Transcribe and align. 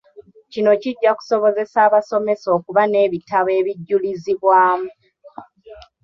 Kino 0.51 0.71
kijja 0.81 1.11
kusobozesa 1.17 1.77
abasomesa 1.87 2.47
okuba 2.57 2.81
n'ebitabo 2.87 3.49
ebijulizibwamu. 3.59 4.91